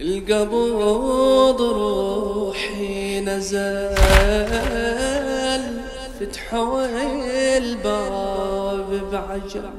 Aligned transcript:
القبض 0.00 1.60
روحي 1.62 3.20
نزل 3.20 3.94
فتحوا 6.20 6.84
الباب 7.56 9.00
بعجل. 9.12 9.70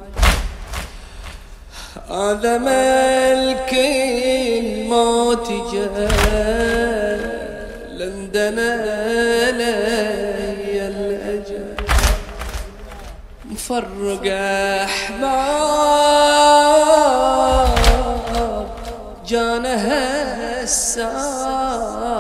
هذا 2.10 2.58
ملك 2.58 3.74
الموت 3.74 5.47
جاء 5.74 6.10
لندنا 7.92 8.72
لي 9.51 10.88
الأجل. 10.88 11.76
مفرق 13.46 14.24
أحباب 14.83 15.79
جانها 19.30 20.63
الساعة 20.63 22.17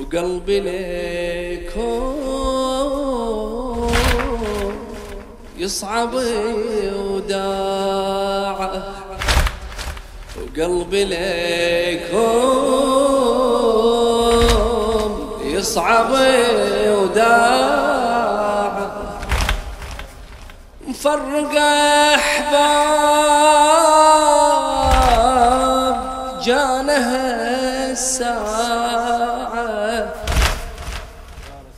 وقلبي 0.00 0.60
ليكون 0.60 2.29
يصعب 5.60 6.14
وداعة 6.94 8.82
وقلبي 10.36 11.04
ليكون 11.04 12.30
يصعب 15.44 16.10
وداعة 16.88 18.00
مفرق 20.88 21.54
أحباب 22.14 22.70
جانها 26.44 27.90
الساعة. 27.92 28.80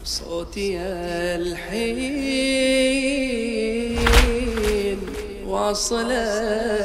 صوتي 0.05 0.79
واصل 5.73 6.13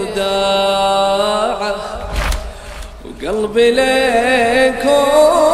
وداعه 0.03 0.95
وقلبي 3.05 3.71
ليكون 3.71 5.44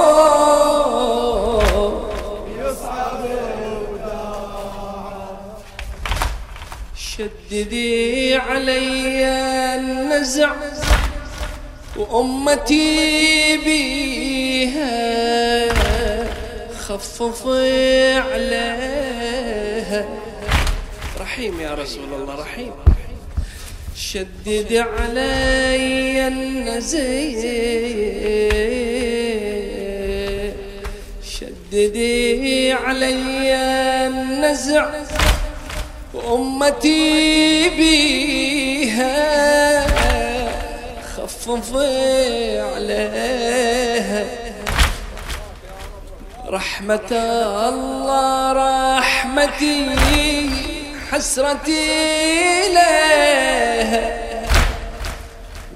شددي 7.21 8.35
علي 8.35 9.25
النزع 9.75 10.51
وأمتي 11.97 13.57
بيها 13.57 14.93
خفف 16.87 17.47
عليها. 18.31 20.05
رحيم 21.19 21.61
يا 21.61 21.73
رسول 21.73 22.13
الله 22.13 22.35
رحيم. 22.35 22.71
شدد 23.95 24.73
علي 24.73 26.27
النزيع 26.27 27.51
شددي 31.23 32.71
علي 32.73 33.55
النزع. 34.07 35.00
وأمتي 36.23 37.69
بيها 37.69 39.11
خففي 41.17 42.59
عليها. 42.59 44.25
رحمة 46.47 47.11
الله 47.69 48.53
رحمتي 48.97 49.89
حسرتي 51.11 51.87
لها 52.73 54.05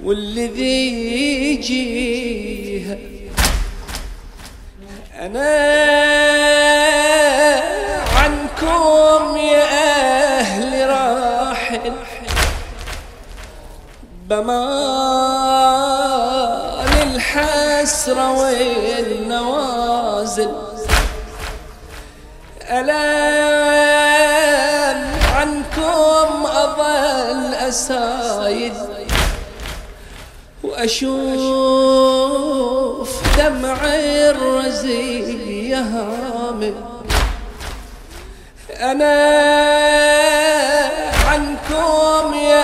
والذي 0.04 0.88
يجيها 1.50 2.98
أنا 5.20 5.76
عنكم 8.56 9.36
يا 9.36 9.64
أهل 10.38 10.88
راحل 10.88 11.92
بمان 14.26 14.86
الحسرة 17.02 18.40
والنوازل. 18.40 19.86
ألم 22.70 22.96
عنكم 25.36 26.46
أظل 26.46 27.54
أسايد 27.54 28.74
وأشوف 30.62 31.76
دمع 33.38 33.84
الرزي 33.84 35.74
هامل 35.74 36.95
أنا 38.80 39.16
عنكم 41.26 42.34
يا 42.34 42.62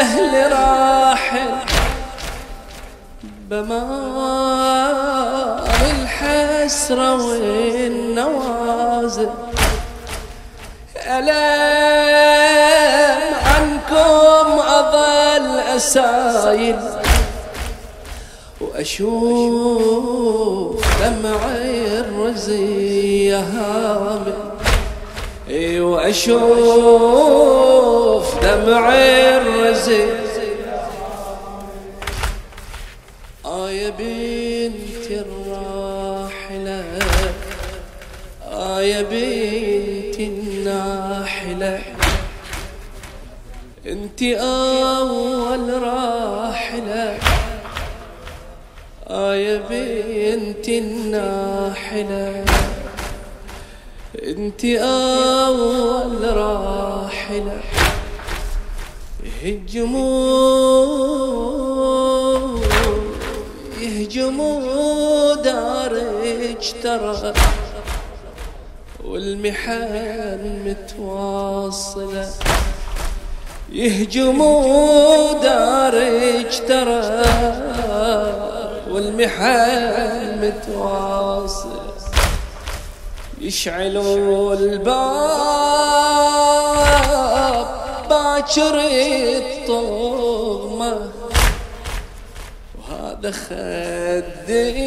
أهل 0.00 0.52
راحل 0.52 1.50
بمار 3.50 4.94
الحسرة 5.90 7.14
والنوازل. 7.14 9.28
ألم 11.06 11.34
عنكم 13.44 14.46
أظل 14.60 15.46
أسايل 15.76 16.80
وأشوف 18.60 20.00
دمع 21.00 21.40
الرزي 22.00 23.34
هامل. 23.34 24.43
وأشوف 25.80 26.44
دمع 28.42 28.94
الرزي 28.94 30.04
آية 33.46 33.90
بنت 33.90 35.10
الراحلة 35.10 36.84
آية 38.52 39.02
بنت 39.02 40.20
الناحلة. 40.20 41.82
انت 43.86 44.22
أول 44.22 45.82
راحلة. 45.82 47.18
آية 49.10 49.62
بنت 49.70 50.68
الناحلة. 50.68 52.44
انت 54.36 54.64
أول 54.64 56.36
راحلة 56.36 57.60
يهجموا 59.42 60.64
يهجموا 63.80 65.34
دارك 65.34 66.74
ترى 66.82 67.32
والمحن 69.04 70.62
متواصلة. 70.66 72.28
يهجموا 73.72 75.32
دارك 75.42 76.62
ترى 76.68 77.22
والمحن 78.90 80.38
متواصل 80.42 81.73
يشعلوا 83.44 84.54
الباب 84.54 84.94
باكر 88.10 88.76
الطغمة. 89.36 90.94
وهذا 92.78 93.30
خديج 93.30 94.84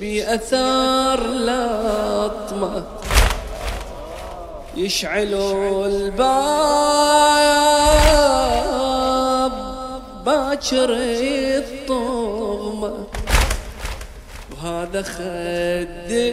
بأثار 0.00 1.20
لطمة. 1.20 2.82
يشعلوا 4.76 5.86
الباب 5.86 6.16
باكر 10.26 10.90
وهذا 14.66 15.02
خديج 15.02 16.26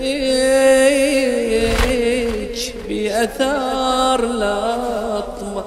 بأثار 2.90 4.22
لطمة. 4.26 5.66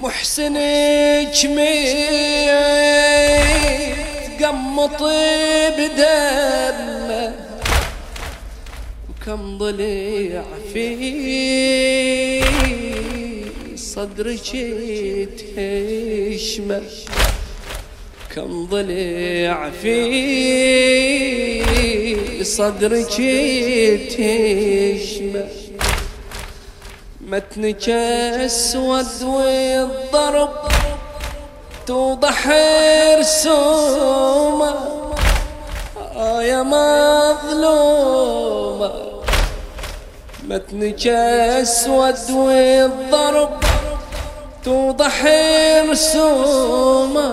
محسنك 0.00 1.36
ميت 1.44 2.58
قمط 4.44 5.02
بدمه 5.78 7.34
وكم 9.10 9.58
ضلع 9.58 10.44
في 10.72 10.88
صدرك 13.76 14.50
تهشمه 15.56 16.82
كم 18.38 18.66
ضلع 18.66 19.70
في 19.82 19.94
صدرك 22.44 23.12
تشمه 24.10 25.48
متنك 27.20 27.88
اسود 27.88 29.22
والضرب 29.22 30.50
توضح 31.86 32.48
رسومه 33.18 34.74
آه 36.16 36.42
يا 36.42 36.62
مظلومة. 36.62 38.12
متنك 40.48 41.06
اسود 41.06 42.30
والضرب 42.30 43.50
توضح 44.64 45.24
رسومه 45.90 47.28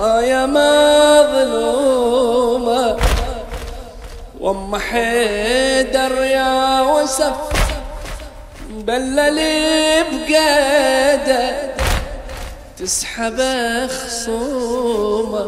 يا 0.00 0.46
مظلومة. 0.46 1.90
وام 4.40 4.76
حيدر 4.76 6.24
يا 6.24 6.80
وسف 6.80 7.36
بلل 8.70 9.38
بقادة. 10.12 11.70
تسحب 12.78 13.38
خصومة 13.88 15.46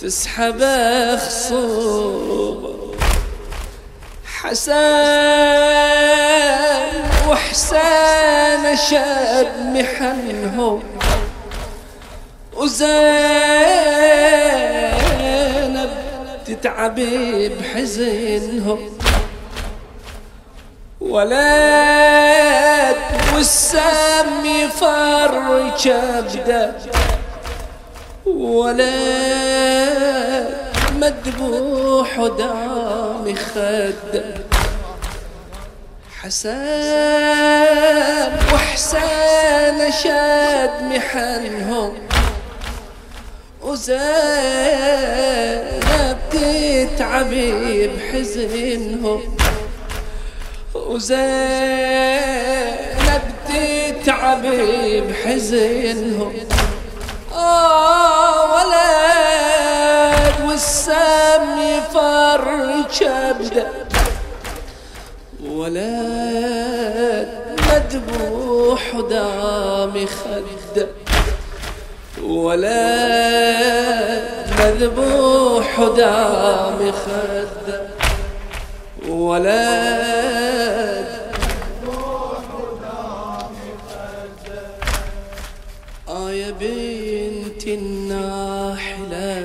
تسحب 0.00 0.60
خصومة. 1.26 2.74
حسن 4.24 4.74
وحسان 7.28 8.76
شاب 8.76 9.52
محنهم. 9.74 10.82
وزينب 12.56 12.94
تتعب 16.46 17.00
بحزنهم 17.60 18.98
ولد 21.00 22.96
والسم 23.34 24.44
يفر 24.44 25.70
كبده 25.84 26.74
ولد 28.26 28.94
مذبوح 31.00 32.18
ودام 32.18 33.34
خده 33.34 34.34
حسن 36.22 36.54
وحسين 38.52 39.92
شاد 40.02 40.82
محنهم. 40.82 42.03
وزينب 43.64 44.04
تتعبي 46.30 47.88
بحزنهم. 47.88 49.36
وزينب 50.74 51.24
تتعبي 53.48 55.00
بحزنهم. 55.00 56.32
آه 57.34 58.54
ولد 58.54 60.34
والسم 60.48 61.46
يفر 61.58 62.44
كبده 63.00 63.66
ولد 65.50 67.28
مذبوح 67.68 68.82
دام 69.10 70.06
خده 70.06 70.63
ولد 72.34 74.22
مذبوح 74.58 75.80
دام 75.96 76.92
خده 76.92 77.80
ولد 79.08 80.04
آه 86.08 86.30
يا 86.30 86.50
بنت 86.50 87.66
الناحلة 87.66 89.44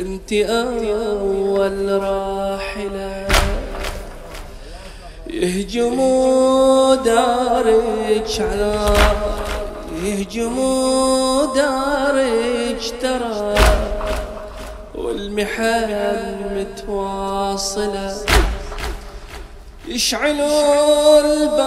انت 0.00 0.32
أول 0.32 2.02
راحلة. 2.02 3.26
يهجموا 5.30 6.94
دارك 6.94 8.30
على 8.40 8.74
يهجموا 10.04 11.54
دارك 11.54 12.82
ترى 13.02 13.54
والمحن 14.94 15.92
متواصلة. 16.56 18.16
يشعلوا 19.88 21.20
الباب 21.20 21.64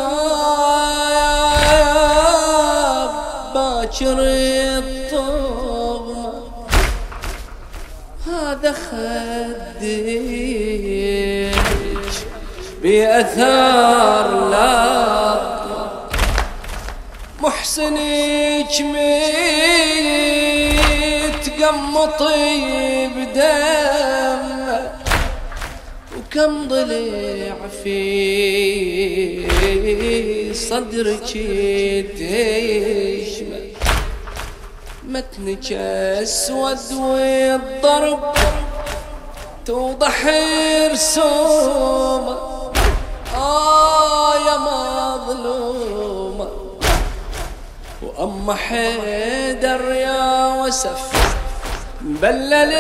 باكر 3.54 4.18
الطغمة. 4.78 6.34
هذا 8.28 8.72
خديج 8.72 10.38
بأثار 12.84 14.28
لطمة 14.50 15.57
محسنك 17.48 18.74
متقمطي 21.38 23.08
بدمه 23.08 24.92
وكم 26.18 26.68
ضلع 26.68 27.56
في 27.84 28.04
صدرك 30.54 31.30
تشمه 32.18 33.64
متنك 35.04 35.72
أسود 36.24 36.92
والضرب 37.00 38.20
توضح 39.66 40.26
رسومه 40.92 42.38
آه 43.36 44.34
يا 44.48 44.58
مظلومة 44.58 45.97
وأما 48.18 48.56
حيدر 48.56 49.92
يا 49.92 50.48
وسف 50.48 51.12
بلل 52.02 52.74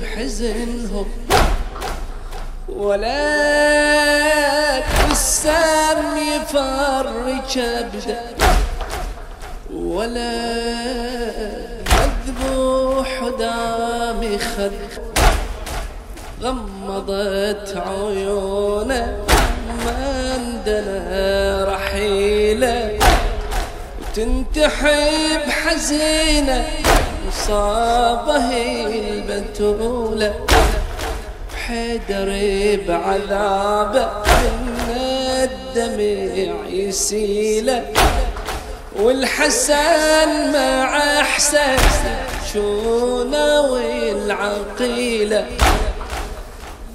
بحزنهم. 0.03 1.09
ولد 2.77 3.07
السم 5.11 6.17
فر 6.49 7.09
كبده 7.55 8.21
ولا 9.75 10.43
مذبوح 11.97 13.11
دامي 13.39 14.39
خد. 14.39 14.73
غمضت 16.43 17.77
عيونه 17.77 19.17
ما 19.85 19.97
عندنا 20.35 21.65
رحيله. 21.69 22.99
وتنتحب 24.01 25.51
حزينة 25.51 26.65
مصابه 27.29 28.51
البتولة. 28.87 30.35
حيدر 31.67 32.31
بعذابه 32.89 34.11
من 34.63 34.91
الدمع 35.51 36.69
يسيله 36.69 37.85
والحسن 38.97 40.53
مع 40.53 40.99
أحسن 41.21 41.77
شونا 42.53 43.61
والعقيله 43.61 45.47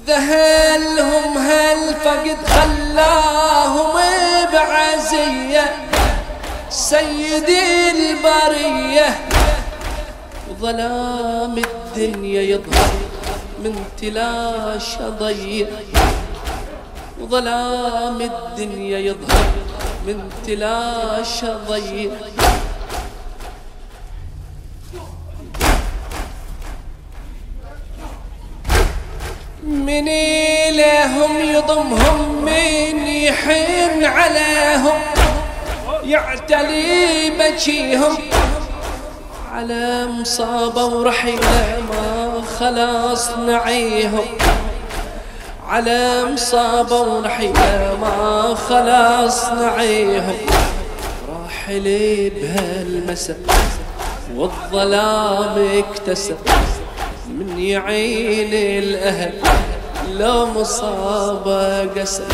ذهلهم 0.06 1.38
هالفقد 1.38 2.36
خلاهم 2.46 3.94
بعزية. 4.52 5.74
سيدي 6.70 7.90
البرية 7.90 9.18
وظلام 10.50 11.58
الدنيا 11.58 12.42
يظهر. 12.42 13.11
من 13.64 13.84
تلاش 14.00 14.98
ضيق 14.98 15.68
وظلام 17.20 18.20
الدنيا 18.20 18.98
يظهر 18.98 19.46
من 20.06 20.30
تلاش 20.46 21.44
ضيق. 21.68 22.12
من 29.64 30.08
إليهم 30.08 31.40
يضمهم 31.40 32.44
من 32.44 33.06
يحن 33.06 34.04
عليهم 34.04 35.00
يعتلي 36.04 37.30
بجيهم 37.30 38.16
على 39.52 40.06
مصابة 40.06 40.84
ورحيلة 40.84 41.82
ما 41.90 42.11
خلاص 42.62 43.30
نعيهم 43.30 44.24
على 45.68 46.24
مصابة 46.32 47.00
ورحيلة 47.00 47.98
ما 48.00 48.54
خلاص 48.54 49.48
نعيهم 49.48 50.36
راحلي 51.28 52.30
بهالمسا 52.30 53.34
والظلام 54.36 55.68
اكتسب 55.78 56.36
من 57.28 57.58
يعين 57.58 58.54
الأهل. 58.82 59.32
لو 60.10 60.46
مصابة 60.46 61.86
قسم 62.00 62.24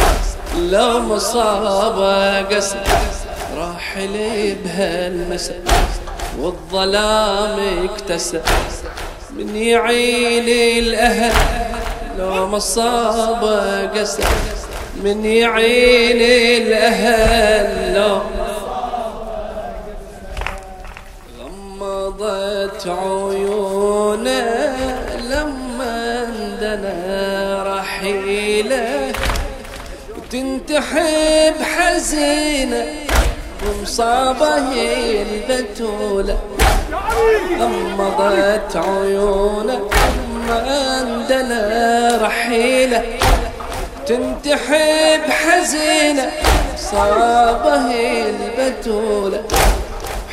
لو 0.58 0.98
مصابة 0.98 2.42
قسم. 2.42 2.78
راحلي 3.56 4.54
بهالمسا 4.64 5.54
والظلام 6.38 7.60
اكتسى 7.84 8.40
من 9.36 9.56
يعين 9.56 10.48
الأهل 10.84 11.32
لو 12.18 12.46
مصاب 12.46 13.44
قسى 13.96 14.22
من 15.04 15.24
يعين 15.24 16.20
الأهل 16.62 17.94
لو 17.94 18.20
غمضت 21.40 22.86
عيونه 22.86 24.76
لما 25.30 26.26
اندنا 26.28 27.78
رحيله. 27.78 29.12
وتنتحب 30.16 31.54
حزينة 31.62 32.97
ومصابة 33.68 34.72
هي 34.72 35.22
البتولة 35.22 36.38
غمضت 37.58 38.76
عيونه 38.76 39.80
ما 40.48 40.54
عندنا 40.54 42.18
رحيلة. 42.22 43.02
تنتحب 44.06 45.20
حزينة 45.30 46.30
صابة 46.76 47.90
هي 47.90 48.24
البتولة. 48.30 49.42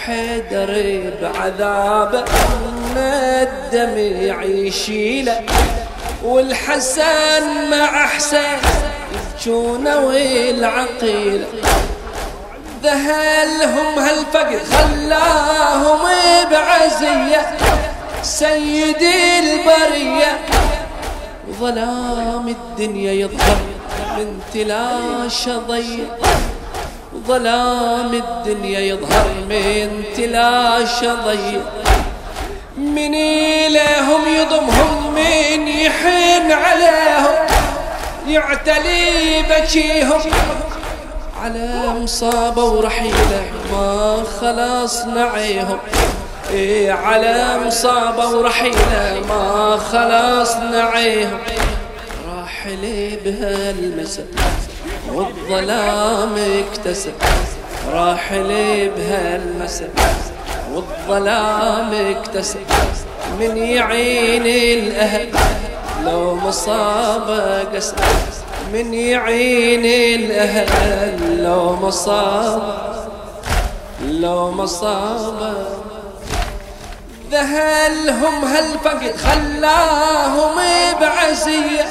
حيدر 0.06 1.04
بعذابه 1.22 2.24
الدمع 2.98 4.44
يشيله 4.44 5.42
والحسن 6.24 7.70
مع 7.72 8.08
حسين 8.08 8.60
يبجونه 9.14 10.00
والعقيلة. 10.00 11.48
ذهلهم 12.86 14.00
هالفقر 14.00 14.60
خلاهم 14.72 16.04
بعزية. 16.52 17.58
سيدي 18.24 19.40
البرية 19.40 20.40
وظلام 21.50 22.48
الدنيا 22.48 23.12
يظهر 23.12 23.58
من 24.18 24.40
تلاش 24.54 25.50
ضيق 25.50 26.26
ظلام 27.28 28.14
الدنيا 28.14 28.80
يظهر 28.80 29.28
من 29.50 30.04
تلاش 30.18 31.00
ضيق 31.26 31.72
من 32.78 33.14
إليهم 33.66 34.22
يضمهم 34.40 35.14
من 35.14 35.68
يحن 35.68 36.52
عليهم. 36.52 37.36
يعتلي 38.28 39.42
بكيهم. 39.50 40.22
على 41.44 41.94
مصابة 42.02 42.64
ورحيلة 42.64 43.44
ما 43.72 44.24
خلاص 44.42 45.06
نعيهم. 45.06 45.78
إيه 46.52 46.92
على 46.92 47.60
مصابة 47.68 48.30
ورحيلة 48.30 49.22
ما 49.30 49.78
خلاص 49.92 50.56
نعيهم. 50.56 51.40
راحلي 52.38 53.16
بهالمسا 53.26 54.24
والظلام 55.14 56.36
اكتسب 56.36 57.14
راحلي 57.92 58.90
بهالمسا 58.90 59.90
والظلام 60.74 61.92
اكتسب 61.94 62.60
من 63.40 63.58
يعين 63.58 64.46
الأهل 64.80 65.30
لو 66.06 66.36
مصابة 66.36 67.64
قسم. 67.64 67.96
من 68.74 68.94
يعين 68.94 69.86
الأهل 70.20 71.44
لو 71.44 71.76
مصاب 71.76 72.76
لو 74.02 74.52
مصاب 74.52 75.54
ذهلهم 77.32 78.46
هالفقد 78.46 79.16
خلاهم 79.16 80.56
بعزية 81.02 81.86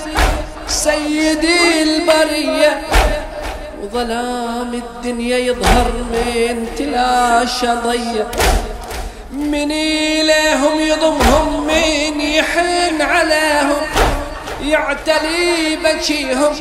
سيدي 0.68 1.82
البرية. 1.82 2.80
وظلام 3.82 4.74
الدنيا 4.74 5.38
يظهر 5.38 5.92
من 6.12 6.66
تلاش 6.78 7.64
ضيق 7.64 8.30
من 9.32 9.70
إليهم 9.72 10.80
يضمهم 10.80 11.66
من 11.66 12.20
يحن 12.20 13.02
عليهم. 13.02 13.76
يعتلي 14.68 15.76
بكيهم 15.84 16.54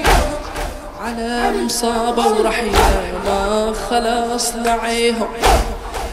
على 1.03 1.51
مصابة 1.65 2.27
ورحيلة 2.27 3.13
ما 3.25 3.73
خلاص 3.89 4.55
نعيهم. 4.55 5.27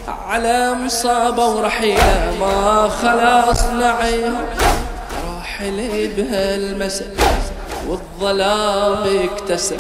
على 0.09 0.75
مصابة 0.75 1.47
ورحيلة 1.47 2.33
ما 2.41 2.89
خلاص 3.03 3.65
نعيهم. 3.65 4.47
راحلي 5.37 6.07
بهالمساء 6.17 7.15
والظلام 7.89 9.29
اكتسب 9.29 9.79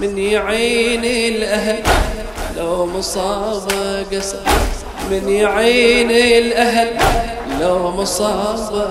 من 0.00 0.18
يعين 0.18 1.04
الأهل 1.34 1.82
لو 2.56 2.86
مصابة 2.86 4.02
قسى 4.12 4.40
من 5.10 5.28
يعين 5.28 6.10
الأهل 6.10 6.96
لو 7.60 7.90
مصابة 7.90 8.88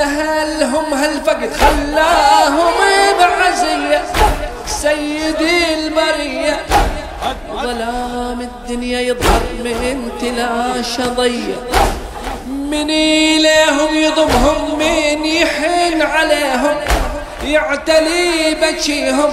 ذهلهم 0.00 0.94
هالفقد 0.94 1.50
خلاهم 1.52 2.72
بعزية. 3.18 4.02
سيدي 4.66 5.74
البرية 5.74 6.60
ظلام 7.62 8.40
الدنيا 8.40 9.00
يظهر 9.00 9.40
من 9.64 10.10
تلاش 10.20 11.00
ضية 11.00 11.54
من 12.46 12.90
إليهم 12.90 13.94
يضمهم 13.94 14.78
من 14.78 15.24
يحن 15.24 16.02
عليهم. 16.02 16.76
يعتلي 17.44 18.54
بكيهم. 18.62 19.32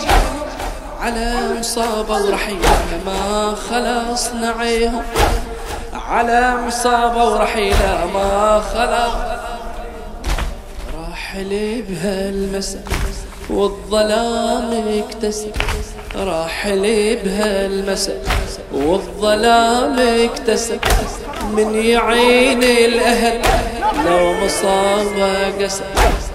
على 1.01 1.35
مصابة 1.59 2.15
ورحيلة 2.15 2.69
ما 3.05 3.55
خلص 3.69 4.29
نعيهم. 4.29 5.03
على 6.09 6.55
مصابة 6.67 7.33
ورحيلة 7.33 8.09
ما 8.13 8.61
خلص 8.73 9.46
راحل 11.37 11.83
بهالمساء 11.89 12.83
والظلام 13.49 15.03
اكتسب 15.03 15.51
راحل 16.15 16.81
بهالمساء 17.25 18.23
والظلام 18.73 19.99
اكتسب 19.99 20.79
من 21.53 21.75
يعين 21.75 22.63
الأهل 22.63 23.41
لو 24.05 24.33
مصاب 24.33 25.53
قسى 25.61 25.83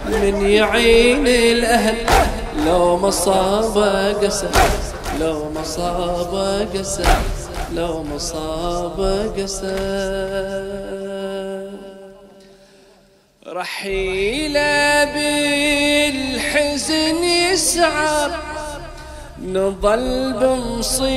من 0.09 0.47
يعين 0.47 1.27
الأهل 1.27 1.97
لو 2.67 2.97
مصاب 2.97 3.79
قسى 4.25 4.49
لو 5.21 5.51
مصاب 5.61 6.67
قسى 6.75 7.05
لو 7.75 8.03
مصاب 8.15 9.31
قسى 9.39 11.12
رحيلة 13.49 15.05
بالحزن 15.05 16.45
يسعر 17.25 18.31
نظل 19.43 20.33
بمصيبته 20.41 21.09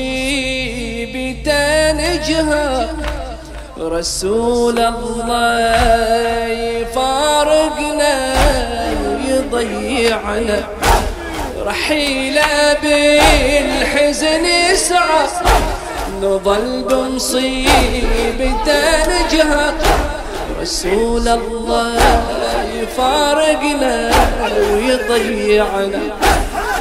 نجهر 1.91 2.87
رسول 3.79 4.79
الله 4.79 6.47
يفارقنا 6.47 8.35
ويضيعنا. 9.05 10.67
رحيلة 11.61 12.73
بالحزن 12.73 14.45
يسعى. 14.45 15.27
نظل 16.21 16.83
بمصيبته 16.89 18.45
نجهر 19.07 19.73
رسول 20.65 21.27
الله 21.27 21.97
يفارقنا 22.81 24.11
ويضيعنا. 24.57 26.01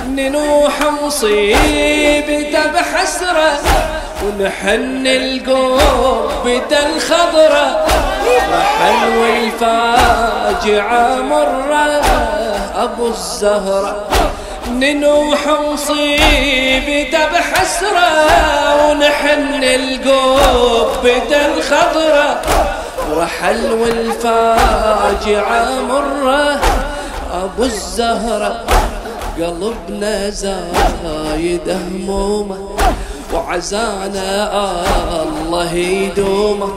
ننوح 0.08 0.72
مصيبته 1.02 2.66
بحسرة 2.74 3.52
ونحن 4.24 5.06
القوم 5.06 6.28
بدا 6.44 6.86
الخضرة 6.96 7.86
وحلو 8.52 9.24
الفاجعة 9.24 11.16
مرة 11.20 12.00
أبو 12.76 13.06
الزهرة. 13.08 14.08
ننوح 14.70 15.46
مصيبته 15.72 17.24
بحسرة 17.32 18.10
ونحن 18.84 19.64
القوم 19.64 20.88
بدا 21.04 21.46
الخضرة 21.46 22.40
رحل 23.16 23.72
والفاجعة 23.72 25.80
مرة 25.88 26.60
أبو 27.32 27.62
الزهرة 27.62 28.64
قلبنا 29.38 30.30
زايد 30.30 31.70
همومه 31.70 32.58
وعزانا 33.34 34.30
الله 35.22 35.74
يدومه. 35.74 36.72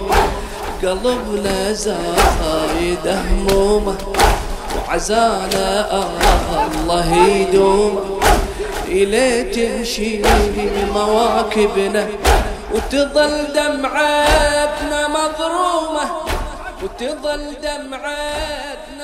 قلبنا 0.84 1.74
زايد 1.74 3.08
همومه 3.08 3.96
وعزانا 4.78 5.88
الله 6.68 7.16
يدومه. 7.16 8.02
إلي 8.88 9.44
تمشي 9.44 10.22
مواكبنا 10.96 12.08
وتظل 12.74 13.34
دمعتنا 13.56 15.08
مظرومة 15.08 15.87
وتظل 16.84 17.56
مظرومة 17.62 18.97